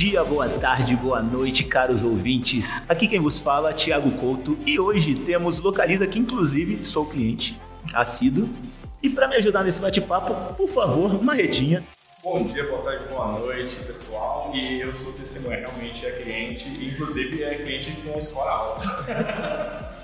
[0.00, 2.82] dia, boa tarde, boa noite, caros ouvintes.
[2.88, 7.60] Aqui quem vos fala é Thiago Couto e hoje temos Localiza, que inclusive sou cliente
[7.92, 8.48] assíduo.
[9.02, 11.84] E para me ajudar nesse bate-papo, por favor, Marretinha.
[12.22, 14.50] Bom dia, boa tarde, boa noite, pessoal.
[14.54, 18.84] E eu sou testemunha, realmente é cliente, inclusive é cliente com score alto.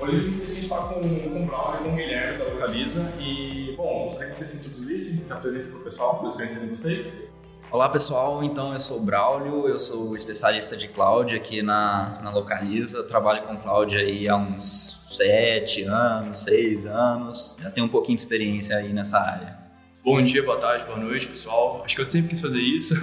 [0.00, 3.12] Hoje a gente está com, com o e com o Guilherme da Localiza.
[3.20, 6.68] E, bom, gostaria que vocês se introduzissem, se apresentem para o pessoal, para eles conhecerem
[6.68, 7.33] vocês.
[7.74, 12.30] Olá pessoal, então eu sou o Braulio, eu sou especialista de cloud aqui na, na
[12.30, 18.14] Localiza, trabalho com cloud aí há uns sete anos, seis anos, já tenho um pouquinho
[18.14, 19.58] de experiência aí nessa área.
[20.04, 22.94] Bom dia, boa tarde, boa noite pessoal, acho que eu sempre quis fazer isso,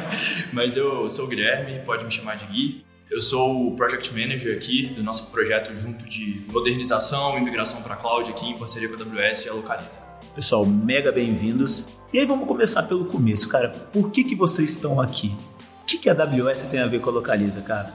[0.54, 2.82] mas eu sou o Guilherme, pode me chamar de Gui.
[3.10, 7.94] Eu sou o Project Manager aqui do nosso projeto junto de modernização e migração para
[7.94, 9.98] cloud aqui em parceria com a AWS e a Localiza.
[10.34, 11.86] Pessoal, mega bem-vindos.
[12.14, 13.70] E aí vamos começar pelo começo, cara.
[13.70, 15.36] Por que, que vocês estão aqui?
[15.82, 17.92] O que, que a AWS tem a ver com a Localiza, cara?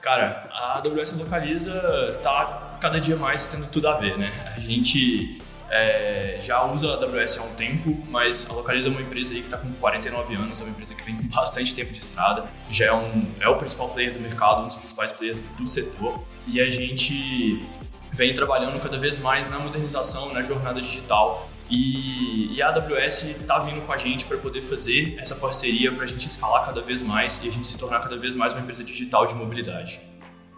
[0.00, 4.32] Cara, a AWS Localiza tá cada dia mais tendo tudo a ver, né?
[4.56, 5.36] A gente
[5.68, 9.40] é, já usa a AWS há um tempo, mas a Localiza é uma empresa aí
[9.40, 12.48] que está com 49 anos, é uma empresa que vem com bastante tempo de estrada,
[12.70, 16.24] já é, um, é o principal player do mercado, um dos principais players do setor,
[16.46, 17.66] e a gente
[18.12, 23.58] vem trabalhando cada vez mais na modernização, na jornada digital e, e, a AWS está
[23.58, 27.02] vindo com a gente para poder fazer essa parceria para a gente escalar cada vez
[27.02, 30.00] mais e a gente se tornar cada vez mais uma empresa digital de mobilidade.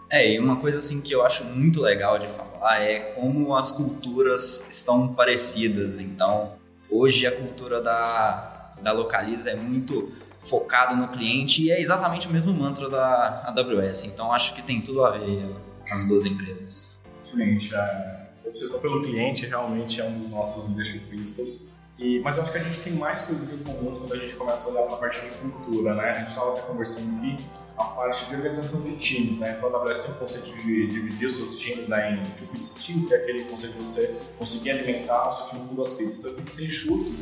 [0.09, 3.71] É, e uma coisa assim que eu acho muito legal de falar é como as
[3.71, 5.99] culturas estão parecidas.
[5.99, 6.53] Então,
[6.89, 12.31] hoje a cultura da, da Localiza é muito focada no cliente e é exatamente o
[12.31, 14.05] mesmo mantra da AWS.
[14.05, 15.45] Então, acho que tem tudo a ver
[15.89, 16.97] as duas empresas.
[17.21, 17.73] Excelente.
[17.75, 18.20] É
[18.51, 21.71] obsessão pelo cliente realmente é um dos nossos leadership principles.
[21.97, 24.35] E, mas eu acho que a gente tem mais coisas em comum quando a gente
[24.35, 26.09] começa a olhar para a parte de cultura, né?
[26.09, 27.37] A gente estava até conversando aqui
[27.77, 29.55] a parte de organização de times, né?
[29.57, 32.83] Então a AWS tem um conceito de dividir os seus times né, em two pizzas
[32.83, 36.19] teams, que é aquele conceito de você conseguir alimentar o seu time com duas pizzas.
[36.19, 37.15] Então tem que ser enxuto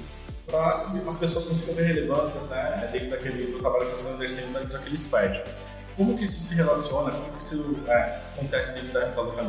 [0.48, 4.70] para as pessoas consigam ter relevâncias né, dentro daquele, do trabalho que estão exercendo dentro
[4.70, 5.44] daquele squad.
[5.96, 9.44] Como que isso se relaciona, como que isso é, acontece dentro da, da?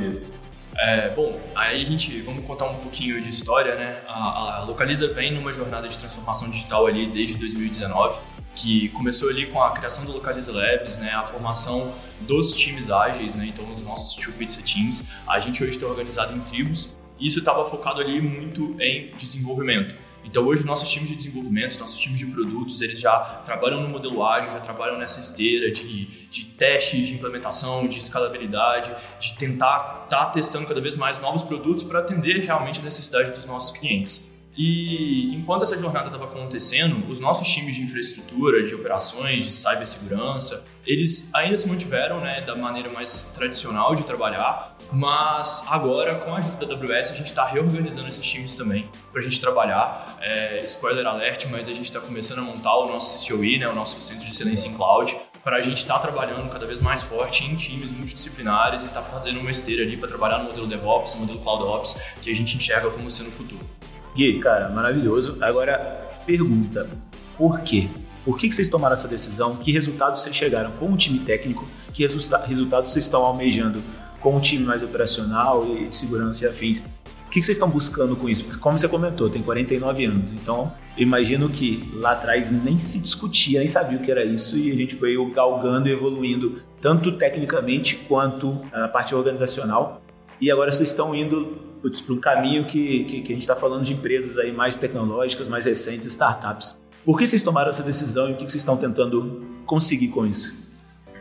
[0.81, 4.01] É, bom, aí a gente, vamos contar um pouquinho de história, né?
[4.09, 8.19] A, a Localiza vem numa jornada de transformação digital ali desde 2019,
[8.57, 11.11] que começou ali com a criação do Localiza Labs, né?
[11.11, 11.93] A formação
[12.23, 13.47] dos times ágeis, né?
[13.49, 15.07] Então, os nossos Two Pizza Teams.
[15.29, 19.95] A gente hoje está organizado em tribos e isso estava focado ali muito em desenvolvimento.
[20.25, 24.25] Então hoje nossos times de desenvolvimento, nossos times de produtos, eles já trabalham no modelo
[24.25, 30.27] ágil, já trabalham nessa esteira de, de testes, de implementação, de escalabilidade, de tentar estar
[30.27, 34.31] tá testando cada vez mais novos produtos para atender realmente a necessidade dos nossos clientes.
[34.57, 40.65] E enquanto essa jornada estava acontecendo, os nossos times de infraestrutura, de operações, de cibersegurança,
[40.87, 46.39] eles ainda se mantiveram né, da maneira mais tradicional de trabalhar, mas agora, com a
[46.39, 50.19] ajuda da AWS, a gente está reorganizando esses times também para a gente trabalhar.
[50.21, 53.75] É, spoiler alert, mas a gente está começando a montar o nosso CCOE, né, o
[53.75, 57.03] nosso Centro de Excelência em Cloud, para a gente estar tá trabalhando cada vez mais
[57.03, 60.67] forte em times multidisciplinares e estar tá fazendo uma esteira ali para trabalhar no modelo
[60.67, 63.80] DevOps, no modelo CloudOps, que a gente enxerga como sendo o futuro.
[64.15, 65.37] Gui, cara, maravilhoso.
[65.41, 66.89] Agora, pergunta:
[67.37, 67.89] por quê?
[68.25, 69.57] Por que, que vocês tomaram essa decisão?
[69.57, 71.67] Que resultados vocês chegaram com o time técnico?
[71.93, 73.83] Que resultados vocês estão almejando
[74.21, 76.83] com um time mais operacional e de segurança e afins.
[77.27, 78.59] O que vocês estão buscando com isso?
[78.59, 83.69] Como você comentou, tem 49 anos, então imagino que lá atrás nem se discutia, nem
[83.69, 88.61] sabia o que era isso e a gente foi galgando e evoluindo tanto tecnicamente quanto
[88.73, 90.03] na parte organizacional.
[90.41, 93.85] E agora vocês estão indo para um caminho que, que, que a gente está falando
[93.85, 96.79] de empresas aí mais tecnológicas, mais recentes, startups.
[97.05, 100.55] Por que vocês tomaram essa decisão e o que vocês estão tentando conseguir com isso?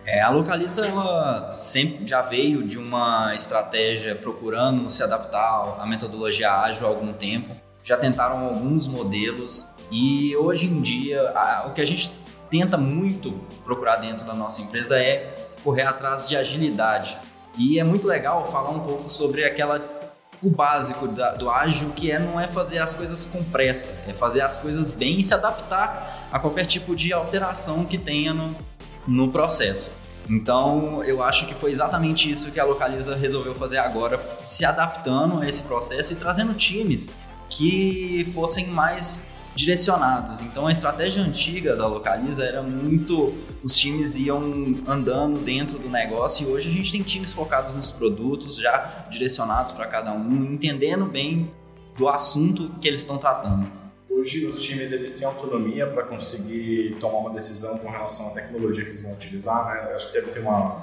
[0.05, 6.51] É, a Localiza ela sempre já veio de uma estratégia procurando se adaptar à metodologia
[6.51, 7.55] ágil há algum tempo.
[7.83, 12.11] Já tentaram alguns modelos e hoje em dia a, o que a gente
[12.49, 13.31] tenta muito
[13.63, 15.33] procurar dentro da nossa empresa é
[15.63, 17.17] correr atrás de agilidade.
[17.57, 19.98] E é muito legal falar um pouco sobre aquela
[20.41, 24.13] o básico da, do ágil que é não é fazer as coisas com pressa, é
[24.13, 28.55] fazer as coisas bem e se adaptar a qualquer tipo de alteração que tenha no,
[29.07, 29.91] no processo.
[30.29, 35.41] Então, eu acho que foi exatamente isso que a Localiza resolveu fazer agora, se adaptando
[35.41, 37.09] a esse processo e trazendo times
[37.49, 39.25] que fossem mais
[39.59, 40.39] direcionados.
[40.39, 44.41] Então, a estratégia antiga da Localiza era muito os times iam
[44.87, 49.73] andando dentro do negócio e hoje a gente tem times focados nos produtos, já direcionados
[49.73, 51.51] para cada um, entendendo bem
[51.97, 53.69] do assunto que eles estão tratando
[54.09, 58.83] Hoje os times eles têm autonomia para conseguir tomar uma decisão com relação à tecnologia
[58.83, 59.91] que eles vão utilizar, né?
[59.91, 60.75] Eu acho que deve ter um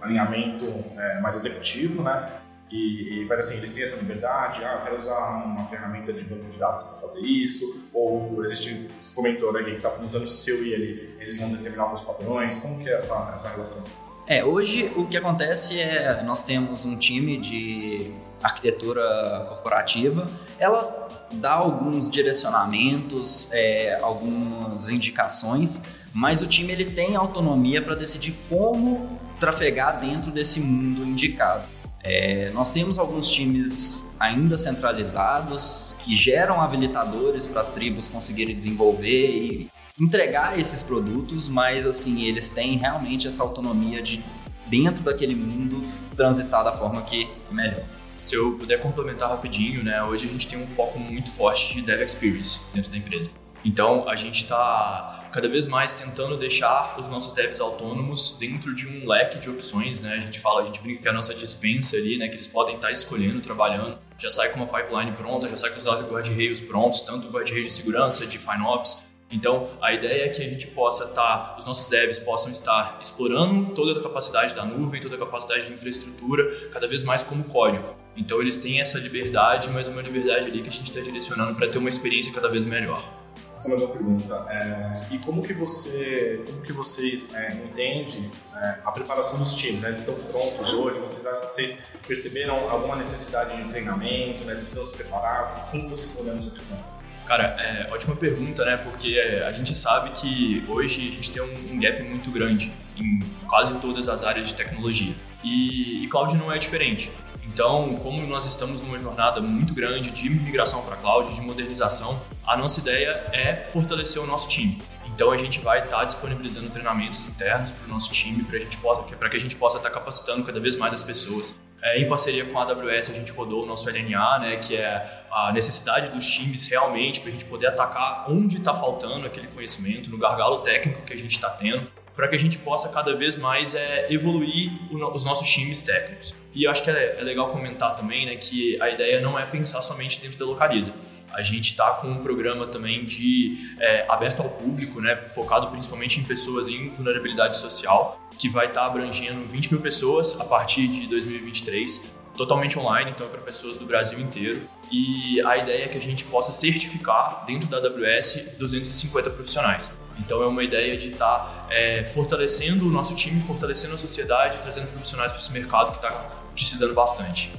[0.00, 0.66] alinhamento
[0.96, 2.28] é, mais executivo, né?
[2.70, 6.22] E, e, mas assim, eles têm essa liberdade, ah, eu quero usar uma ferramenta de
[6.24, 10.28] banco de dados para fazer isso, ou existe, você comentou, né, que está montando o
[10.28, 13.82] seu e ele, eles vão determinar alguns padrões, como que é essa, essa relação?
[14.26, 20.26] É, hoje o que acontece é, nós temos um time de arquitetura corporativa,
[20.56, 25.80] ela dá alguns direcionamentos, é, algumas indicações,
[26.14, 31.79] mas o time ele tem autonomia para decidir como trafegar dentro desse mundo indicado.
[32.02, 39.30] É, nós temos alguns times ainda centralizados que geram habilitadores para as tribos conseguirem desenvolver
[39.30, 39.68] e
[40.00, 44.24] entregar esses produtos, mas assim eles têm realmente essa autonomia de
[44.66, 45.82] dentro daquele mundo
[46.16, 47.84] transitar da forma que melhor.
[48.22, 50.02] Se eu puder complementar rapidinho, né?
[50.02, 53.30] Hoje a gente tem um foco muito forte de Dev Experience dentro da empresa.
[53.64, 58.86] Então a gente está cada vez mais tentando deixar os nossos devs autônomos dentro de
[58.86, 60.14] um leque de opções, né?
[60.14, 62.28] A gente fala, a gente brinca que é a nossa dispensa ali, né?
[62.28, 65.78] Que eles podem estar escolhendo, trabalhando, já sai com uma pipeline pronta, já sai com
[65.78, 70.48] os guarda-reios prontos, tanto guarda-reio de segurança, de FinOps, então, a ideia é que a
[70.48, 75.14] gente possa estar, os nossos devs possam estar explorando toda a capacidade da nuvem, toda
[75.14, 77.94] a capacidade de infraestrutura, cada vez mais como código.
[78.16, 81.68] Então, eles têm essa liberdade, mas uma liberdade ali que a gente está direcionando para
[81.68, 83.19] ter uma experiência cada vez melhor.
[83.60, 84.46] Fazer mais uma pergunta.
[84.48, 89.82] É, e como que você, como que vocês é, entendem é, a preparação dos times?
[89.82, 89.88] Né?
[89.88, 90.98] Eles estão prontos hoje?
[90.98, 94.44] Vocês, vocês perceberam alguma necessidade de treinamento?
[94.44, 94.52] Né?
[94.52, 95.68] Eles precisam se preparar?
[95.70, 96.78] Como vocês estão olhando essa questão?
[97.26, 98.78] Cara, é, ótima pergunta, né?
[98.78, 102.72] Porque é, a gente sabe que hoje a gente tem um, um, gap muito grande
[102.96, 105.12] em quase todas as áreas de tecnologia.
[105.44, 107.12] E, e cloud não é diferente.
[107.52, 112.56] Então, como nós estamos numa jornada muito grande de migração para cloud, de modernização, a
[112.56, 114.78] nossa ideia é fortalecer o nosso time.
[115.12, 119.36] Então, a gente vai estar tá disponibilizando treinamentos internos para o nosso time, para que
[119.36, 122.58] a gente possa estar tá capacitando cada vez mais as pessoas é, em parceria com
[122.58, 126.68] a AWS, a gente rodou o nosso LNA, né, que é a necessidade dos times
[126.68, 131.12] realmente para a gente poder atacar onde está faltando aquele conhecimento, no gargalo técnico que
[131.12, 134.96] a gente está tendo, para que a gente possa cada vez mais é, evoluir o,
[135.14, 136.34] os nossos times técnicos.
[136.54, 139.46] E eu acho que é, é, legal comentar também né, que a ideia não é
[139.46, 140.94] pensar somente dentro da Localiza.
[141.32, 146.18] A gente está com um programa também de é, aberto ao público, né, focado principalmente
[146.18, 150.88] em pessoas em vulnerabilidade social, que vai estar tá abrangendo 20 mil pessoas a partir
[150.88, 154.62] de 2023, totalmente online, então é para pessoas do Brasil inteiro.
[154.90, 159.94] E a ideia é que a gente possa certificar dentro da AWS 250 profissionais.
[160.18, 164.58] Então é uma ideia de estar tá, é, fortalecendo o nosso time, fortalecendo a sociedade,
[164.58, 166.10] trazendo profissionais para esse mercado que está
[166.54, 167.50] precisando bastante.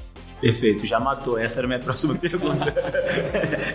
[0.42, 1.38] Perfeito, já matou.
[1.38, 2.74] Essa era a minha próxima pergunta.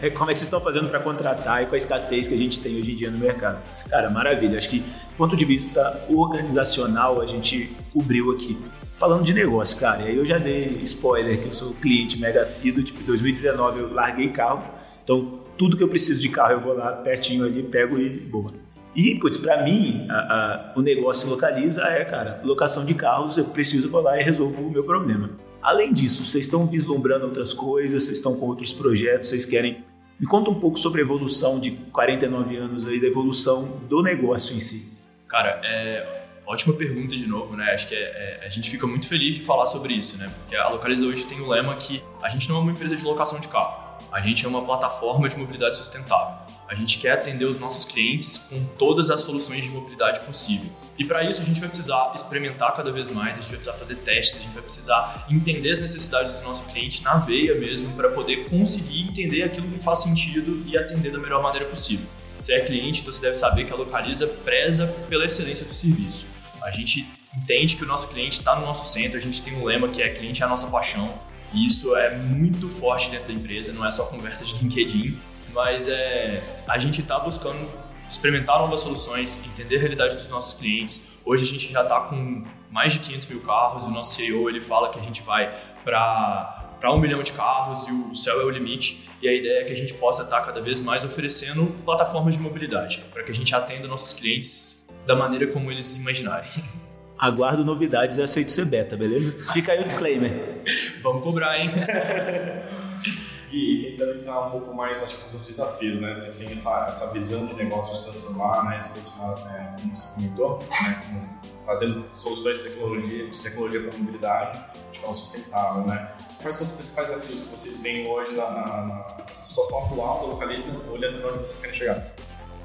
[0.03, 2.37] é como é que vocês estão fazendo para contratar e com a escassez que a
[2.37, 3.62] gente tem hoje em dia no mercado?
[3.88, 4.58] Cara, maravilha.
[4.58, 8.58] Acho que, do ponto de vista organizacional, a gente cobriu aqui.
[8.96, 12.40] Falando de negócio, cara, e aí eu já dei spoiler que eu sou cliente mega
[12.40, 14.64] assíduo, tipo, em 2019 eu larguei carro,
[15.04, 18.54] então tudo que eu preciso de carro eu vou lá pertinho ali, pego e boa.
[18.94, 23.44] E, putz, pra mim, a, a, o negócio localiza é, cara, locação de carros, eu
[23.44, 25.28] preciso, vou lá e resolvo o meu problema.
[25.60, 29.84] Além disso, vocês estão vislumbrando outras coisas, vocês estão com outros projetos, vocês querem.
[30.19, 34.56] Me conta um pouco sobre a evolução de 49 anos aí, da evolução do negócio
[34.56, 34.88] em si.
[35.29, 37.72] Cara, é ótima pergunta de novo, né?
[37.72, 40.32] Acho que é, é, a gente fica muito feliz de falar sobre isso, né?
[40.41, 43.05] Porque a Localiza hoje tem o lema que a gente não é uma empresa de
[43.05, 46.36] locação de carro, a gente é uma plataforma de mobilidade sustentável.
[46.69, 50.69] A gente quer atender os nossos clientes com todas as soluções de mobilidade possível.
[50.98, 53.72] E para isso a gente vai precisar experimentar cada vez mais, a gente vai precisar
[53.74, 57.93] fazer testes, a gente vai precisar entender as necessidades do nosso cliente na veia mesmo
[57.94, 62.06] para poder conseguir entender aquilo que faz sentido e atender da melhor maneira possível.
[62.38, 66.26] Você é cliente, então você deve saber que a Localiza preza pela excelência do serviço.
[66.67, 69.65] A gente entende que o nosso cliente está no nosso centro, a gente tem um
[69.65, 71.17] lema que é cliente é a nossa paixão.
[71.55, 75.17] E isso é muito forte dentro da empresa, não é só conversa de LinkedIn,
[75.55, 77.69] mas é, a gente está buscando
[78.11, 81.08] experimentar novas soluções, entender a realidade dos nossos clientes.
[81.25, 84.61] Hoje a gente já está com mais de 500 mil carros o nosso CEO ele
[84.61, 88.44] fala que a gente vai para para um milhão de carros e o céu é
[88.44, 89.08] o limite.
[89.23, 92.37] E a ideia é que a gente possa estar tá cada vez mais oferecendo plataformas
[92.37, 94.76] de mobilidade para que a gente atenda nossos clientes
[95.06, 96.51] da maneira como eles imaginarem.
[97.19, 99.34] Aguardo novidades e aceito ser beta, beleza?
[99.53, 100.63] Fica aí o disclaimer.
[101.03, 101.70] Vamos cobrar, hein?
[103.51, 106.13] e, e tentando entrar um pouco mais, acho que com os desafios, né?
[106.15, 108.77] Vocês têm essa, essa visão de negócio de transformar, né?
[108.77, 111.36] Esse né, como você comentou, né?
[111.65, 116.13] fazendo soluções de tecnologia, de tecnologia para mobilidade de forma sustentável, né?
[116.41, 120.27] Quais são os principais desafios que vocês veem hoje na, na, nas situação atual da
[120.27, 122.06] Localiza, olhando para onde vocês querem chegar?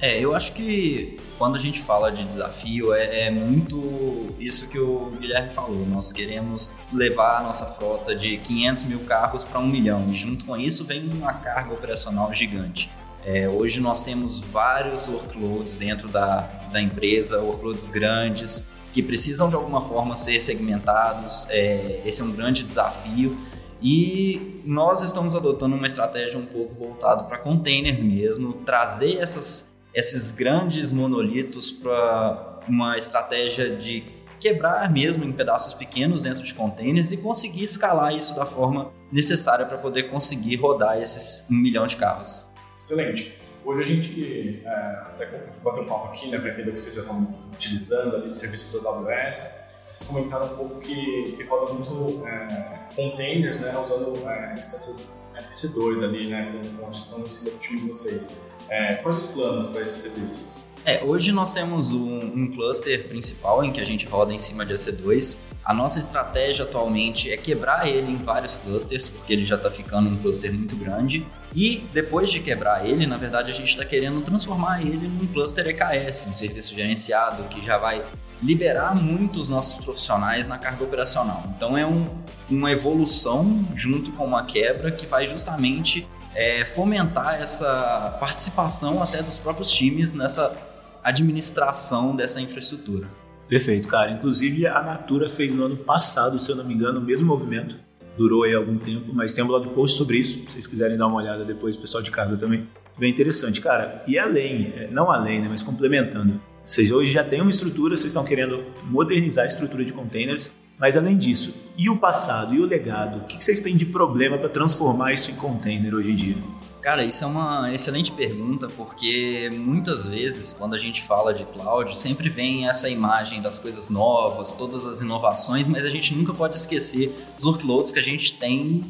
[0.02, 4.80] É, eu acho que quando a gente fala de desafio, é, é, muito isso que
[4.80, 5.86] o Guilherme falou.
[5.86, 10.46] Nós queremos levar a nossa frota de 500 mil carros para um milhão, e junto
[10.46, 12.90] com isso vem uma carga operacional gigante.
[13.24, 16.42] É, hoje nós temos vários workloads dentro da,
[16.72, 21.46] da empresa, workloads grandes, que precisam de alguma forma ser segmentados.
[21.50, 23.38] É, esse é um grande desafio.
[23.82, 30.32] E nós estamos adotando uma estratégia um pouco voltada para containers mesmo, trazer essas, esses
[30.32, 34.04] grandes monolitos para uma estratégia de
[34.40, 39.66] quebrar mesmo em pedaços pequenos dentro de containers e conseguir escalar isso da forma necessária
[39.66, 42.48] para poder conseguir rodar esses um milhão de carros.
[42.80, 43.36] Excelente.
[43.64, 45.26] Hoje a gente é, até
[45.64, 48.40] bateu um papo aqui, né, para entender o que vocês já estão utilizando ali de
[48.40, 49.62] serviços da AWS.
[49.92, 56.04] Vocês comentaram um pouco que, que roda muito é, containers, né, usando é, instâncias EC2
[56.04, 58.32] ali, né, onde estão em cima do time de vocês.
[58.72, 60.54] É, quais os planos para esses serviços?
[60.86, 64.66] É, hoje nós temos um, um, cluster principal em que a gente roda em cima
[64.66, 65.38] de EC2.
[65.66, 70.10] A nossa estratégia atualmente é quebrar ele em vários clusters, porque ele já está ficando
[70.10, 71.28] um cluster muito grande.
[71.54, 75.68] E depois de quebrar ele, na verdade, a gente está querendo transformar ele num cluster
[75.68, 78.02] EKS, um serviço gerenciado, que já vai
[78.42, 81.44] liberar muito os nossos profissionais na carga operacional.
[81.56, 82.08] Então é um,
[82.50, 89.38] uma evolução junto com uma quebra que vai justamente é, fomentar essa participação até dos
[89.38, 90.56] próprios times nessa
[91.04, 93.08] administração dessa infraestrutura.
[93.48, 94.12] Perfeito, cara.
[94.12, 97.76] Inclusive a Natura fez no ano passado, se eu não me engano, o mesmo movimento.
[98.18, 100.40] Durou aí algum tempo, mas tem um blog post sobre isso.
[100.40, 102.68] Se vocês quiserem dar uma olhada depois, pessoal de casa também.
[102.98, 104.04] Bem interessante, cara.
[104.08, 106.40] E além, é, não além, né, mas complementando.
[106.66, 110.98] Seja, hoje já tem uma estrutura, vocês estão querendo modernizar a estrutura de containers, mas
[110.98, 113.20] além disso, e o passado e o legado?
[113.20, 116.36] O que vocês têm de problema para transformar isso em container hoje em dia?
[116.82, 121.96] Cara, isso é uma excelente pergunta, porque muitas vezes, quando a gente fala de cloud,
[121.96, 126.56] sempre vem essa imagem das coisas novas, todas as inovações, mas a gente nunca pode
[126.56, 128.82] esquecer dos workloads que a gente tem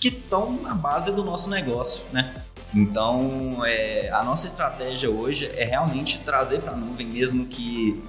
[0.00, 2.42] que estão na base do nosso negócio, né?
[2.74, 8.02] Então, é, a nossa estratégia hoje é realmente trazer para a nuvem, mesmo que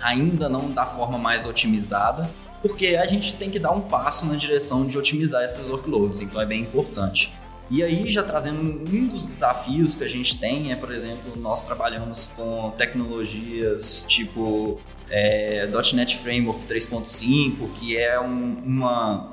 [0.00, 2.30] ainda não da forma mais otimizada,
[2.62, 6.40] porque a gente tem que dar um passo na direção de otimizar esses workloads, então
[6.40, 7.32] é bem importante.
[7.68, 11.64] E aí, já trazendo um dos desafios que a gente tem é, por exemplo, nós
[11.64, 14.78] trabalhamos com tecnologias tipo
[15.10, 19.32] é, .NET Framework 3.5, que é um, uma,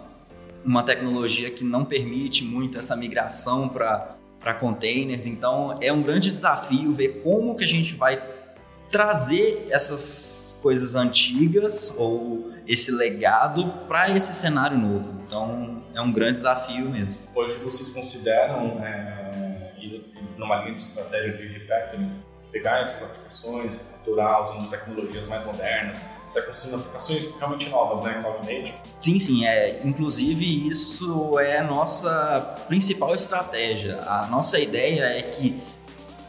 [0.65, 5.27] uma tecnologia que não permite muito essa migração para containers.
[5.27, 8.19] Então, é um grande desafio ver como que a gente vai
[8.89, 10.32] trazer essas
[10.63, 15.21] coisas antigas ou esse legado para esse cenário novo.
[15.27, 17.19] Então, é um grande desafio mesmo.
[17.35, 19.73] Hoje vocês consideram, é,
[20.37, 22.09] numa linha de estratégia de refactoring,
[22.49, 28.39] pegar essas aplicações, capturar usando tecnologias mais modernas, até construindo aplicações realmente novas, né, Cloud
[28.39, 28.73] Native?
[29.01, 29.45] Sim, sim.
[29.45, 33.99] É, inclusive, isso é a nossa principal estratégia.
[34.01, 35.61] A nossa ideia é que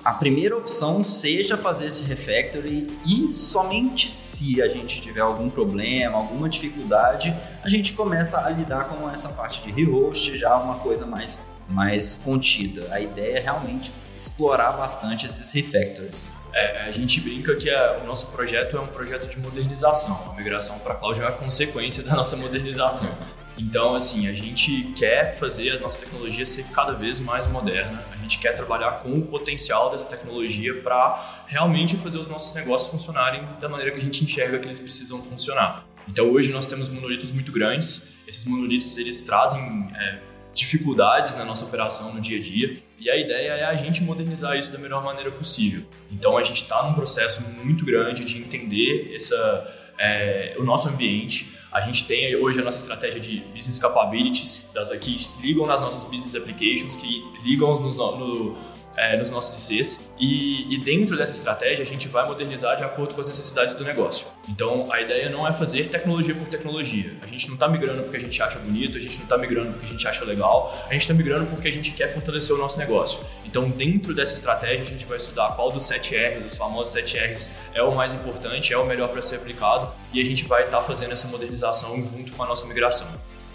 [0.05, 6.19] a primeira opção seja fazer esse refactory e somente se a gente tiver algum problema,
[6.19, 11.07] alguma dificuldade, a gente começa a lidar com essa parte de rehost, já uma coisa
[11.07, 12.87] mais, mais contida.
[12.91, 16.35] A ideia é realmente explorar bastante esses refactors.
[16.53, 20.21] É, a gente brinca que a, o nosso projeto é um projeto de modernização.
[20.31, 23.09] A migração para cloud é uma consequência da nossa modernização.
[23.57, 28.03] Então, assim, a gente quer fazer a nossa tecnologia ser cada vez mais moderna.
[28.13, 32.91] A gente quer trabalhar com o potencial dessa tecnologia para realmente fazer os nossos negócios
[32.91, 35.87] funcionarem da maneira que a gente enxerga que eles precisam funcionar.
[36.09, 38.09] Então, hoje nós temos monolitos muito grandes.
[38.27, 40.19] Esses monolitos eles trazem é,
[40.53, 42.77] dificuldades na nossa operação no dia a dia.
[42.99, 45.85] E a ideia é a gente modernizar isso da melhor maneira possível.
[46.11, 51.54] Então, a gente está num processo muito grande de entender essa, é, o nosso ambiente
[51.75, 56.05] a gente tem hoje a nossa estratégia de business capabilities, das, que ligam nas nossas
[56.05, 58.57] business applications, que ligam nos, no,
[58.97, 63.15] é, nos nossos ICs e, e, dentro dessa estratégia a gente vai modernizar de acordo
[63.15, 64.27] com as necessidades do negócio.
[64.49, 67.13] Então a ideia não é fazer tecnologia por tecnologia.
[67.23, 69.73] A gente não está migrando porque a gente acha bonito, a gente não está migrando
[69.73, 72.59] porque a gente acha legal, a gente está migrando porque a gente quer fortalecer o
[72.59, 73.21] nosso negócio.
[73.45, 77.17] Então dentro dessa estratégia a gente vai estudar qual dos 7 R's, os famosos 7
[77.19, 80.65] R's, é o mais importante, é o melhor para ser aplicado e a gente vai
[80.65, 83.09] estar tá fazendo essa modernização junto com a nossa migração.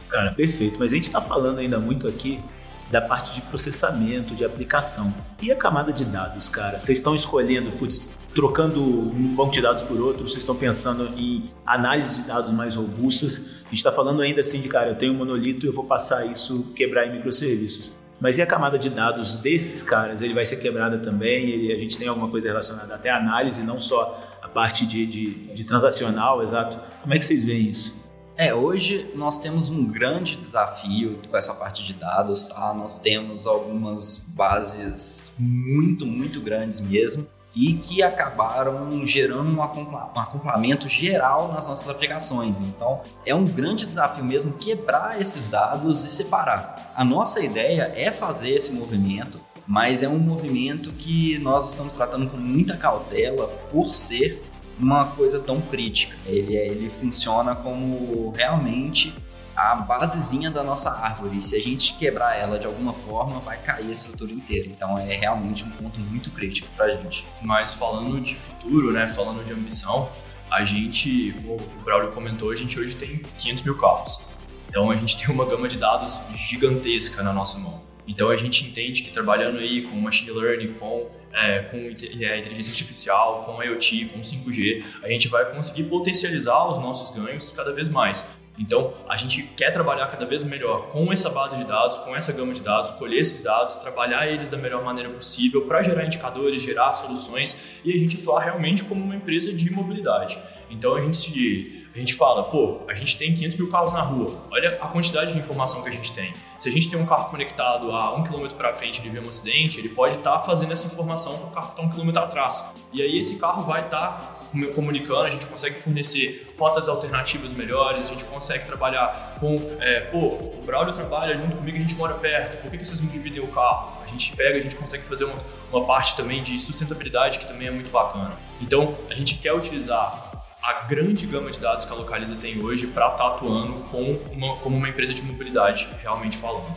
[0.09, 0.77] Cara, perfeito.
[0.79, 2.41] Mas a gente está falando ainda muito aqui
[2.89, 5.13] da parte de processamento, de aplicação.
[5.41, 6.79] E a camada de dados, cara?
[6.79, 11.49] Vocês estão escolhendo, putz, trocando um banco de dados por outro, vocês estão pensando em
[11.65, 13.37] análise de dados mais robustas.
[13.37, 15.85] A gente está falando ainda assim de, cara, eu tenho um monolito e eu vou
[15.85, 17.91] passar isso, quebrar em microserviços.
[18.19, 20.21] Mas e a camada de dados desses caras?
[20.21, 21.49] Ele vai ser quebrada também?
[21.49, 25.05] Ele, a gente tem alguma coisa relacionada até à análise, não só a parte de,
[25.05, 26.77] de, de transacional, exato.
[27.01, 27.98] Como é que vocês veem isso?
[28.41, 32.73] É, hoje nós temos um grande desafio com essa parte de dados, tá?
[32.73, 41.51] Nós temos algumas bases muito, muito grandes mesmo e que acabaram gerando um acoplamento geral
[41.51, 42.61] nas nossas aplicações.
[42.61, 46.93] Então, é um grande desafio mesmo quebrar esses dados e separar.
[46.95, 52.29] A nossa ideia é fazer esse movimento, mas é um movimento que nós estamos tratando
[52.29, 54.41] com muita cautela por ser
[54.79, 56.15] uma coisa tão crítica.
[56.25, 59.13] Ele, é, ele funciona como realmente
[59.55, 61.41] a basezinha da nossa árvore.
[61.41, 64.67] Se a gente quebrar ela de alguma forma, vai cair a estrutura inteira.
[64.67, 67.25] Então é realmente um ponto muito crítico para a gente.
[67.41, 70.09] Mas falando de futuro, né, falando de ambição,
[70.49, 74.21] a gente, o Braulio comentou, a gente hoje tem 500 mil carros.
[74.69, 77.81] Então a gente tem uma gama de dados gigantesca na nossa mão.
[78.07, 83.43] Então a gente entende que trabalhando aí com machine learning, com, é, com inteligência artificial,
[83.43, 88.29] com IoT, com 5G, a gente vai conseguir potencializar os nossos ganhos cada vez mais.
[88.59, 92.33] Então, a gente quer trabalhar cada vez melhor com essa base de dados, com essa
[92.33, 96.61] gama de dados, colher esses dados, trabalhar eles da melhor maneira possível para gerar indicadores,
[96.61, 100.37] gerar soluções e a gente atuar realmente como uma empresa de mobilidade.
[100.69, 104.35] Então, a gente, a gente fala, pô, a gente tem 500 mil carros na rua,
[104.51, 106.33] olha a quantidade de informação que a gente tem.
[106.59, 109.25] Se a gente tem um carro conectado a um quilômetro para frente e ele vê
[109.25, 111.89] um acidente, ele pode estar tá fazendo essa informação para o carro que está um
[111.89, 112.73] quilômetro atrás.
[112.91, 114.38] E aí esse carro vai estar tá
[114.73, 120.17] comunicando, a gente consegue fornecer rotas alternativas melhores, a gente consegue trabalhar com, é, pô,
[120.27, 123.41] o Braulio trabalha junto comigo, a gente mora perto, por que, que vocês não dividem
[123.41, 123.97] o carro?
[124.03, 125.35] A gente pega, a gente consegue fazer uma,
[125.71, 128.35] uma parte também de sustentabilidade que também é muito bacana.
[128.61, 130.27] Então, a gente quer utilizar
[130.61, 134.19] a grande gama de dados que a Localiza tem hoje para estar tá atuando com
[134.35, 136.75] uma, como uma empresa de mobilidade, realmente falando.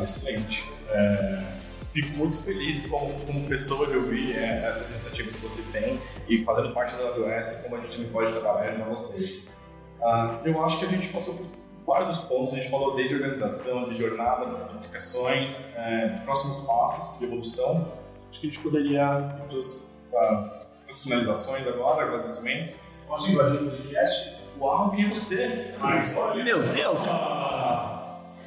[0.00, 0.64] Excelente.
[0.90, 1.57] É
[1.90, 5.98] fico muito feliz como, como pessoa de ouvir é, essas iniciativas que vocês têm
[6.28, 9.56] e fazendo parte da AWS, como a gente também pode trabalhar ajudar vocês.
[10.00, 11.46] Uh, eu acho que a gente passou por
[11.86, 17.18] vários pontos, a gente falou desde organização, de jornada, de aplicações, é, de próximos passos,
[17.18, 17.90] de evolução.
[18.30, 22.82] Acho que a gente poderia ir para as finalizações agora, agradecimentos.
[23.06, 24.36] Posso invadir o podcast?
[24.60, 25.74] Uau, quem é você?
[25.80, 27.02] Ai, Meu Deus!
[27.08, 27.77] Ah.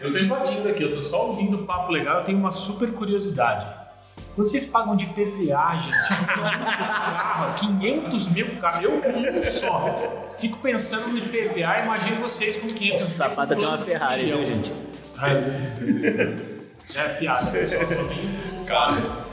[0.01, 2.91] Eu tô invadindo aqui, eu tô só ouvindo o papo legal, eu tenho uma super
[2.91, 3.67] curiosidade.
[4.35, 10.31] Quando vocês pagam de PVA, gente, carro, 500 mil carros, eu com um só.
[10.37, 12.99] Fico pensando no PVA, imagino vocês com 500 mil.
[12.99, 14.71] Sapata tem uma Ferrari, viu, gente?
[16.95, 19.31] é piada, pessoal, só.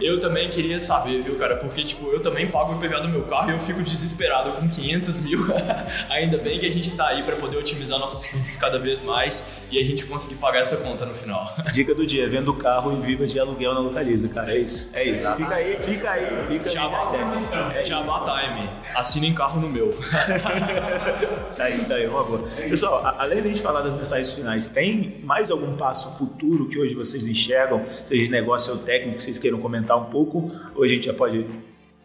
[0.00, 1.56] Eu também queria saber, viu, cara?
[1.56, 4.66] Porque, tipo, eu também pago o IPVA do meu carro e eu fico desesperado com
[4.66, 5.40] 500 mil.
[6.08, 9.46] Ainda bem que a gente tá aí para poder otimizar nossos custos cada vez mais
[9.70, 11.54] e a gente conseguir pagar essa conta no final.
[11.72, 14.52] Dica do dia, vendo o carro e viva de aluguel na Localiza, cara.
[14.52, 14.90] É isso.
[14.92, 15.30] É isso.
[15.34, 17.76] Fica aí, fica aí, fica Jabá, aí.
[17.78, 18.70] É Jabá Time.
[18.96, 19.90] Assinem carro no meu.
[21.56, 22.40] tá aí, tá aí, uma boa.
[22.40, 26.78] Pessoal, além de a gente falar das mensagens finais, tem mais algum passo futuro que
[26.78, 30.50] hoje vocês enxergam, seja de negócio ou técnico, que vocês queiram comentar um pouco?
[30.74, 31.46] Ou a gente já pode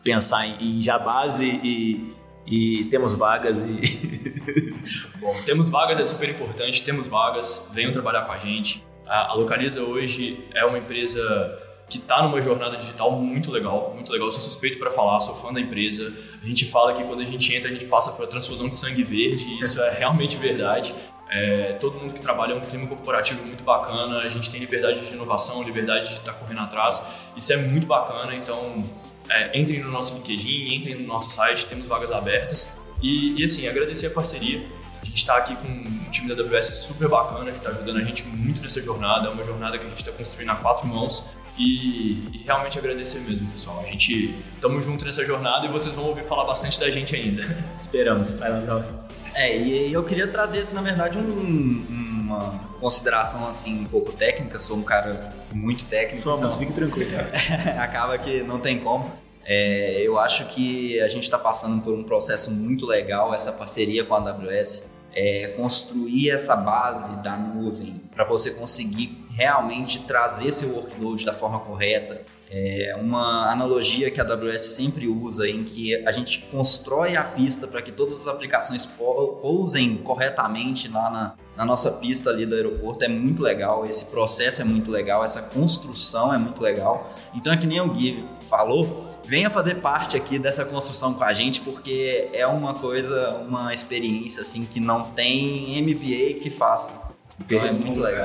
[0.04, 2.13] pensar em, em jabás e,
[2.46, 4.74] e, temos vagas e...
[5.20, 8.86] Bom, temos vagas é super importante, temos vagas, venham trabalhar com a gente.
[9.06, 14.12] A, a Localiza hoje é uma empresa que está numa jornada digital muito legal, muito
[14.12, 14.28] legal.
[14.28, 16.14] Eu sou suspeito para falar, sou fã da empresa.
[16.42, 19.04] A gente fala que quando a gente entra, a gente passa por transfusão de sangue
[19.04, 20.94] verde, e isso é realmente verdade.
[21.30, 25.06] É, todo mundo que trabalha é um clima corporativo muito bacana, a gente tem liberdade
[25.06, 28.84] de inovação, liberdade de estar tá correndo atrás, isso é muito bacana, então
[29.30, 32.74] é, entrem no nosso LinkedIn, entrem no nosso site, temos vagas abertas.
[33.02, 34.66] E, e assim, agradecer a parceria,
[35.02, 38.04] a gente está aqui com um time da AWS super bacana, que está ajudando a
[38.04, 41.30] gente muito nessa jornada, é uma jornada que a gente está construindo a quatro mãos,
[41.58, 43.80] e, e, realmente agradecer mesmo, pessoal.
[43.82, 47.44] A gente estamos junto nessa jornada e vocês vão ouvir falar bastante da gente ainda.
[47.78, 48.34] Esperamos.
[48.34, 48.86] Vai lá,
[49.36, 54.60] É, e eu queria trazer, na verdade, um, uma consideração assim um pouco técnica.
[54.60, 56.24] Sou um cara muito técnico.
[56.24, 57.12] Somos, então, fique tranquilo.
[57.80, 59.12] acaba que não tem como.
[59.46, 64.06] É, eu acho que a gente está passando por um processo muito legal, essa parceria
[64.06, 70.69] com a AWS é, construir essa base da nuvem para você conseguir realmente trazer seu
[70.69, 72.22] workload da forma correta.
[72.56, 77.67] É uma analogia que a AWS sempre usa em que a gente constrói a pista
[77.67, 83.04] para que todas as aplicações pousem corretamente lá na, na nossa pista ali do aeroporto
[83.04, 87.10] é muito legal, esse processo é muito legal, essa construção é muito legal.
[87.34, 91.34] Então é que nem o Gui falou, venha fazer parte aqui dessa construção com a
[91.34, 97.12] gente, porque é uma coisa, uma experiência assim que não tem MBA que faça.
[97.46, 98.24] Então é muito legal.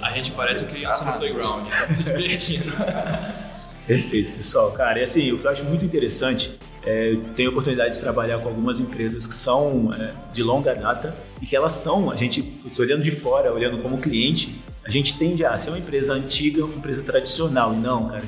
[0.00, 2.72] A gente parece criança no playground, tá se divertindo.
[3.86, 4.70] Perfeito, pessoal.
[4.72, 8.00] Cara, e assim, o que eu acho muito interessante é, eu tenho a oportunidade de
[8.00, 12.16] trabalhar com algumas empresas que são é, de longa data e que elas estão, a
[12.16, 14.56] gente, olhando de fora, olhando como cliente,
[14.88, 17.74] a gente tende a ser uma empresa antiga, uma empresa tradicional.
[17.74, 18.22] E não, cara,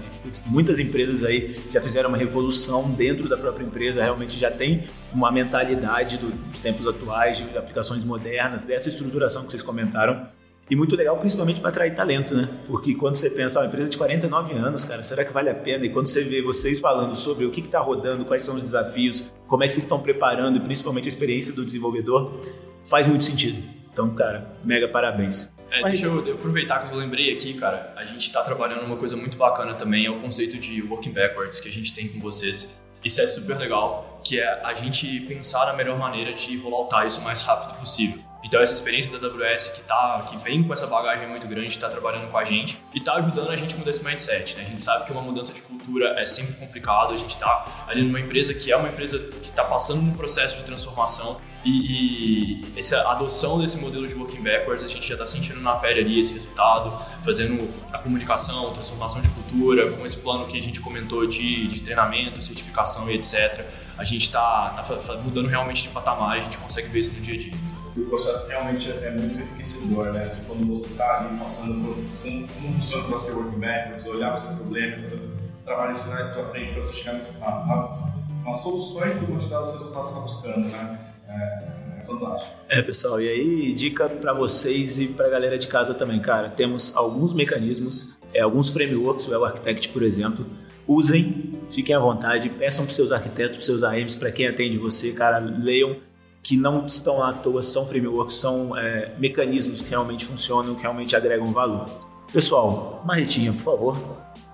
[0.44, 5.32] muitas empresas aí já fizeram uma revolução dentro da própria empresa, realmente já tem uma
[5.32, 10.26] mentalidade do, dos tempos atuais, de aplicações modernas, dessa estruturação que vocês comentaram.
[10.68, 12.46] E muito legal, principalmente para atrair talento, né?
[12.66, 15.54] Porque quando você pensa, ah, uma empresa de 49 anos, cara, será que vale a
[15.54, 15.86] pena?
[15.86, 19.32] E quando você vê vocês falando sobre o que está rodando, quais são os desafios,
[19.48, 22.38] como é que vocês estão preparando e principalmente a experiência do desenvolvedor,
[22.84, 23.62] faz muito sentido.
[23.90, 25.50] Então, cara, mega parabéns.
[25.70, 28.96] É, deixa eu, eu, aproveitar que eu lembrei aqui, cara, a gente está trabalhando uma
[28.96, 32.20] coisa muito bacana também, é o conceito de working backwards que a gente tem com
[32.20, 32.80] vocês.
[33.04, 37.20] Isso é super legal, que é a gente pensar na melhor maneira de rolloutar isso
[37.20, 38.29] o mais rápido possível.
[38.42, 41.88] Então essa experiência da AWS que tá, que vem com essa bagagem muito grande, está
[41.88, 44.57] trabalhando com a gente e está ajudando a gente a mudar esse mindset.
[44.57, 44.64] Né?
[44.64, 47.12] A gente sabe que uma mudança de cultura é sempre complicado.
[47.12, 50.57] A gente está ali numa empresa que é uma empresa que está passando um processo
[50.57, 55.26] de transformação e, e, essa adoção desse modelo de working backwards a gente já está
[55.26, 60.46] sentindo na pele ali esse resultado, fazendo a comunicação, transformação de cultura, com esse plano
[60.46, 63.66] que a gente comentou de, de treinamento, certificação e etc.
[63.98, 67.35] A gente está tá mudando realmente de patamar, a gente consegue ver isso no dia
[67.35, 70.24] a dia o processo realmente é, é muito enriquecedor, né?
[70.24, 74.33] Assim, quando você está ali passando por como, como funciona o processo de backwards, olhar
[74.33, 75.20] para o seu problema, fazer
[75.64, 78.05] trabalho de trás para frente para você chegar nas, nas,
[78.44, 80.98] nas soluções do quantidade que você está buscando, né?
[81.29, 82.55] É, é fantástico.
[82.68, 86.48] É, pessoal, e aí dica para vocês e para a galera de casa também, cara,
[86.48, 90.46] temos alguns mecanismos, é, alguns frameworks, o Web Architect, por exemplo,
[90.87, 95.12] usem, fiquem à vontade, peçam para seus arquitetos, para seus AMs, para quem atende você,
[95.12, 95.96] cara, leiam
[96.42, 100.83] que não estão lá à toa, são frameworks, são é, mecanismos que realmente funcionam, que
[100.83, 101.87] realmente agregam valor.
[102.33, 103.96] Pessoal, Marretinha, por favor.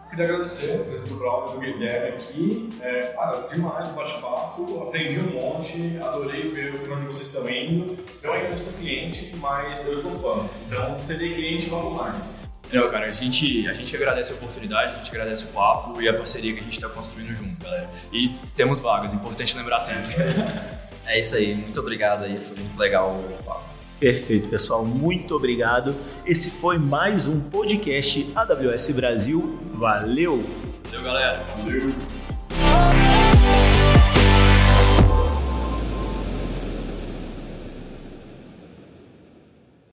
[0.08, 2.68] Queria agradecer a presença do Braulio e do Guilherme aqui.
[2.80, 7.96] É, cara, demais o bate-papo, aprendi um monte, adorei ver onde vocês estão indo.
[8.22, 12.48] Eu ainda não sou cliente, mas eu sou fã, então serei cliente logo mais.
[12.72, 16.08] Não, cara, a gente, a gente agradece a oportunidade, a gente agradece o papo e
[16.08, 17.88] a parceria que a gente está construindo junto, galera.
[18.12, 20.14] E temos vagas, importante lembrar sempre.
[21.06, 23.64] É isso aí, muito obrigado aí, foi muito legal o papo.
[23.98, 25.94] Perfeito, pessoal, muito obrigado.
[26.26, 29.58] Esse foi mais um podcast AWS Brasil.
[29.72, 30.44] Valeu!
[30.84, 31.42] Valeu, galera.
[31.58, 33.25] Valeu.